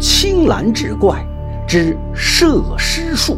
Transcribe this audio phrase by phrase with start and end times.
[0.00, 1.22] 青蓝志怪
[1.68, 3.36] 之摄尸术。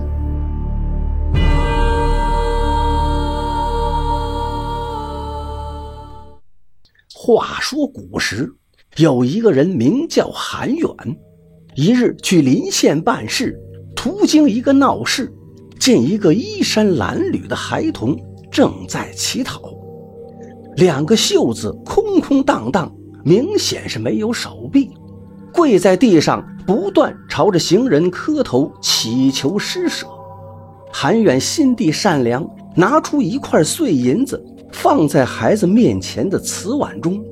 [7.12, 8.48] 话说古时
[8.96, 10.88] 有一个人名叫韩远，
[11.74, 13.58] 一日去临县办事，
[13.96, 15.32] 途经一个闹市，
[15.80, 18.16] 见一个衣衫褴褛的孩童
[18.52, 19.60] 正在乞讨，
[20.76, 22.94] 两个袖子空空荡荡，
[23.24, 24.90] 明显是没有手臂，
[25.52, 30.06] 跪在地上不断朝着行人磕头祈求施舍。
[30.92, 34.42] 韩远心地善良，拿出一块碎银子。
[34.74, 37.22] 放在孩子面前的瓷碗中，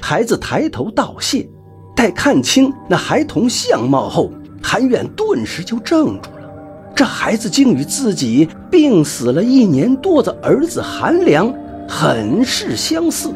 [0.00, 1.46] 孩子抬头道谢。
[1.94, 4.30] 待看清那孩童相貌后，
[4.62, 6.50] 韩远顿时就怔住了。
[6.94, 11.52] 这孩子竟与自己病死了一年多的儿子韩良
[11.86, 13.30] 很是相似，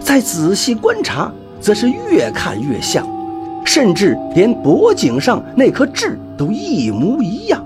[0.00, 3.04] 再仔细观察，则是越看越像，
[3.64, 7.64] 甚至连脖颈上那颗痣都一模一样。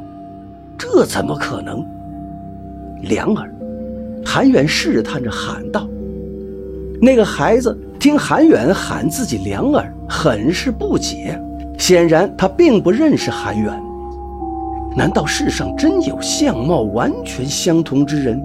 [0.78, 1.84] 这怎么可能？
[3.02, 3.52] 良儿。
[4.24, 5.88] 韩远试探着喊道
[7.00, 11.40] ：“那个孩子听韩远喊自己良儿，很是不解。
[11.78, 13.72] 显然他并不认识韩远。
[14.96, 18.40] 难道世上真有相貌完全相同之人？”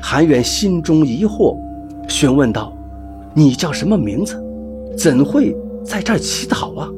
[0.00, 1.56] 韩远心中疑惑，
[2.06, 2.72] 询问道
[3.32, 4.40] ：“你叫什么名字？
[4.96, 5.56] 怎会
[5.86, 6.90] 在这儿乞讨啊？”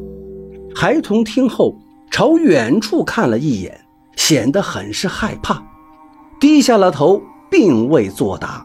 [0.75, 1.75] 孩童听后
[2.11, 3.81] 朝远处看了一眼，
[4.17, 5.63] 显得很是害怕，
[6.41, 7.21] 低下了头。
[7.51, 8.63] 并未作答。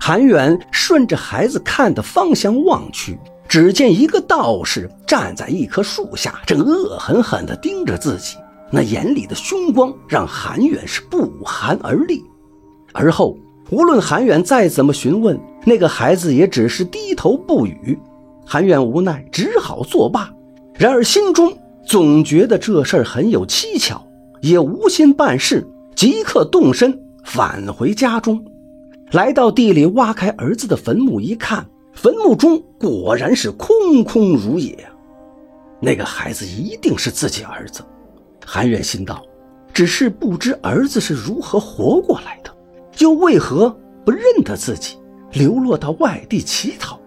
[0.00, 8.38] 韩远顺着孩子看的方向望去，只见一个道士站在一棵树下，正恶狠狠地盯着自己。
[8.70, 12.24] 那眼里的凶光让韩远是不寒而栗。
[12.94, 13.36] 而后，
[13.68, 17.98] 无论韩远再怎么询问，那个孩子也只是低头不语。
[18.46, 20.32] 韩远无奈，只好作罢。
[20.74, 21.52] 然而心中
[21.84, 24.00] 总觉得这事儿很有蹊跷，
[24.40, 27.02] 也无心办事，即刻动身。
[27.24, 28.44] 返回家中，
[29.10, 34.78] 来到地里挖开儿子的坟墓一看，坟墓中果然是空空如也。
[35.80, 37.82] 那个孩子一定是自己儿子，
[38.44, 39.20] 韩远心道。
[39.74, 42.50] 只是不知儿子是如何活过来的，
[42.98, 43.68] 又为何
[44.04, 44.96] 不认得自己，
[45.32, 46.98] 流落到外地乞讨？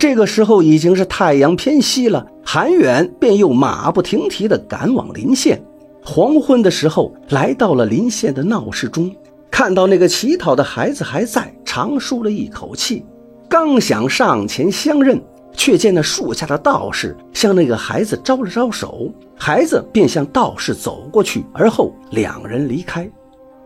[0.00, 5.62] 这个时候已经是太阳偏西了，韩远便又马不停蹄地赶往临县。
[6.02, 9.14] 黄昏的时候，来到了临县的闹市中，
[9.50, 13.04] 看到那个乞讨的孩子还在，长舒了一口气。
[13.46, 15.22] 刚想上前相认，
[15.52, 23.06] 却见那树下的道士向那个孩子招了招手，孩子便向道士走过去，而后两人离开。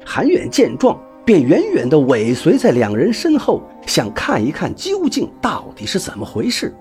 [0.04, 6.74] 韩远见状，便远远地尾随在两人身后，想看一看究竟到底是怎么回事。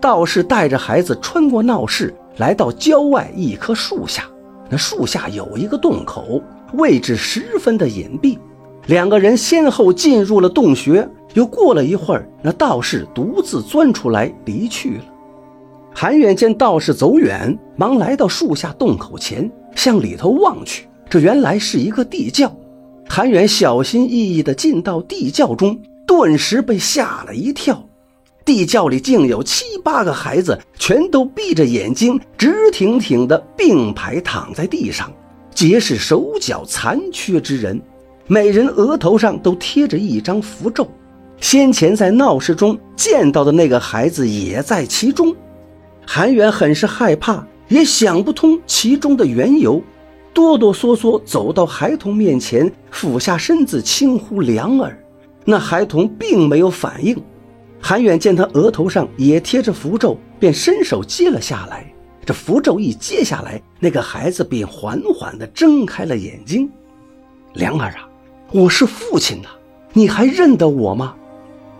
[0.00, 4.24] 道士带着孩子穿过闹市，来到郊外一棵树下。
[4.70, 6.40] 那树下有一个洞口，
[6.74, 8.38] 位置十分的隐蔽。
[8.86, 15.04] 两个人先后进入了洞穴，又过了一会儿，那道士独自钻出来离去了。
[15.92, 22.54] 韩远见道士走远，忙来到树下洞口前，向里头望去，这原来是一个地窖。
[23.08, 27.84] 韩远小心翼翼地进到地窖中，顿时被吓了一跳。
[28.44, 35.12] 地窖里竟有七八个孩子，全都闭着眼睛，直挺挺地并排躺在地上，
[35.52, 37.80] 皆是手脚残缺之人，
[38.26, 40.88] 每人额头上都贴着一张符咒。
[41.40, 45.34] 先前在闹市中见到的那个孩子也在其中。
[46.06, 49.82] 韩远很是害怕，也想不通其中的缘由，
[50.38, 54.96] 哆哆嗦嗦走到孩童面前，俯下身子轻呼“良儿”，
[55.44, 57.20] 那孩童并没有反应。
[57.80, 61.92] 韩远见他额头上也贴着符咒，便伸手接了下来。
[62.24, 66.70] 这符咒一接下来，那个孩子便缓缓地睁开了眼睛。
[67.54, 68.08] 良儿啊，
[68.52, 69.48] 我是父亲呐，
[69.92, 71.16] 你还认得我吗？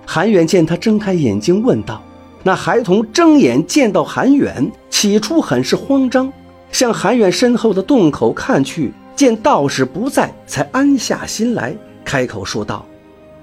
[0.04, 2.02] 韩远见他睁开眼睛，问道。
[2.42, 6.32] 那孩童睁眼见到韩远，起初很是慌张，
[6.70, 12.84] 向韩远身后的洞口看去，见道士不在，才安下心来，开口说道：“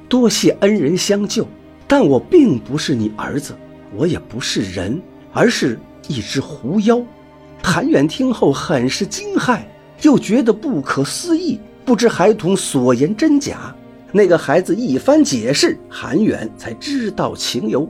[0.07, 1.47] 多谢恩人相救。”
[1.87, 3.53] 但我并不是你儿子，
[3.95, 4.99] 我也不是人，
[5.31, 6.99] 而是一只狐妖。
[7.61, 9.59] 韩远听后很是惊骇，
[10.01, 13.75] 又觉得不可思议，不知孩童所言真假。
[14.11, 17.87] 那个孩子一番解释，韩远才知道情由。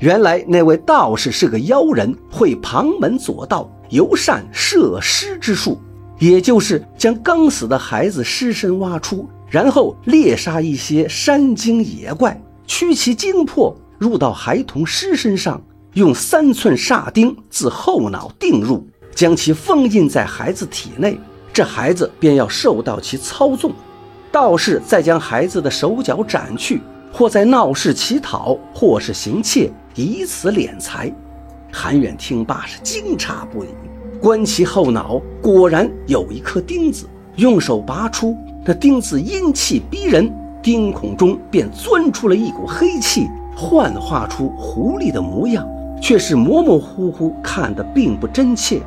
[0.00, 5.78] 原来那位道士是个妖人，会旁门左道，游善摄尸之术，
[6.18, 12.40] 也就是将刚死的孩子尸身挖出，然后猎杀一些山精野怪。
[12.66, 15.62] 驱其精魄入到孩童尸身上，
[15.92, 21.20] 用三寸煞钉自后脑钉入，将其封印在孩子体内，
[21.52, 23.74] 这孩子便要受到其操纵。
[24.30, 26.80] 道士再将孩子的手脚斩去，
[27.12, 31.14] 或在闹市乞讨，或是行窃，以此敛财。
[31.72, 33.68] 韩远听罢是惊诧不已，
[34.20, 40.30] 观其后脑，果然有一颗钉子，用手拔出，那钉子阴气逼人，
[40.62, 43.26] 钉孔中便钻出了一股黑气，
[43.56, 45.66] 幻化出狐狸的模样，
[46.00, 48.80] 却是模模糊糊，看得并不真切。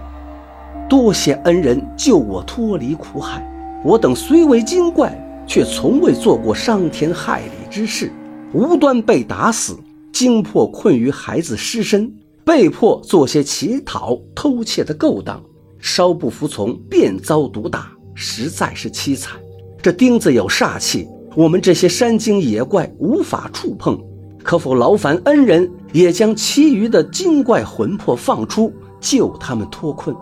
[0.88, 3.44] 多谢恩人救我脱离苦海，
[3.84, 5.20] 我等虽为精怪。
[5.48, 8.12] 却从未做过伤天害理之事，
[8.52, 9.78] 无端被打死，
[10.12, 12.12] 惊迫困于孩子尸身，
[12.46, 15.44] 被迫做些乞讨、偷窃的勾当，
[15.80, 19.34] 稍不服从便遭毒打，实在是凄惨。
[19.82, 24.00] 这钉子有煞气，我们这些山精野怪无法触碰，
[24.44, 28.72] 可否劳烦恩人也将其余的精怪魂魄放出，
[29.02, 30.16] 救他们脱困？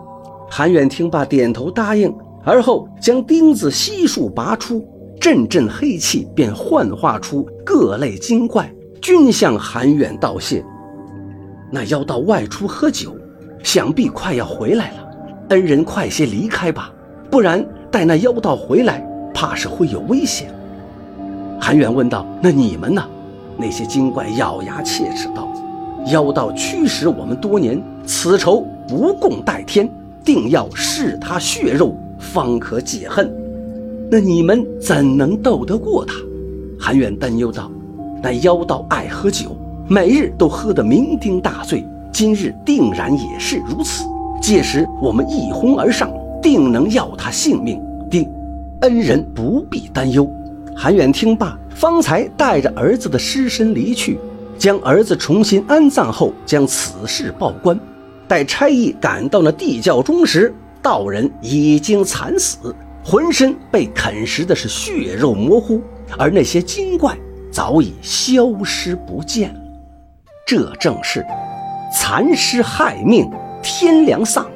[0.50, 2.10] 韩远听罢，点头答应，
[2.42, 4.82] 而后将钉子悉数拔出。
[5.20, 8.70] 阵阵黑气便幻化出各类精怪，
[9.00, 10.64] 均向韩远道谢。
[11.74, 13.16] 那妖道外出喝酒，
[13.64, 14.98] 想必快要回来了。
[15.48, 16.92] 恩人快些离开吧，
[17.28, 19.04] 不然待那妖道回来，
[19.34, 20.54] 怕是会有危险。
[21.60, 23.02] 韩远问道：“那你们呢？”
[23.58, 25.52] 那些精怪咬牙切齿道
[26.12, 29.90] ：“妖道驱使我们多年，此仇不共戴天，
[30.24, 33.28] 定要噬他血肉，方可解恨。”
[34.08, 36.14] 那你们怎能斗得过他？
[36.78, 37.68] 韩远担忧道
[38.22, 39.56] ：“那妖道爱喝酒，
[39.86, 44.06] 每日都喝得酩酊大醉，今日定然也是如此。
[44.40, 46.10] 届时我们一哄而上，
[46.40, 47.78] 定能要他性命。
[48.10, 48.26] 定，
[48.80, 50.26] 恩人不必担忧。”
[50.74, 54.18] 韩远听罢，方才带着儿子的尸身离去，
[54.56, 57.78] 将儿子重新安葬后，将此事报官。
[58.26, 62.74] 待差役赶到那地窖中时，道人已经惨死。
[63.04, 65.78] 浑身被啃食的是血肉模糊，
[66.16, 67.14] 而那些精怪
[67.52, 69.60] 早已消失不见了。
[70.46, 71.24] 这正是
[71.90, 73.30] 残尸害命
[73.62, 74.46] 天良丧，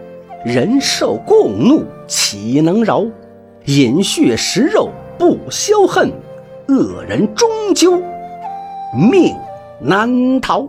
[0.44, 3.06] 人兽共怒岂能饶？
[3.64, 6.12] 饮血食肉不消恨，
[6.68, 8.02] 恶人终究
[8.94, 9.34] 命
[9.80, 10.68] 难逃。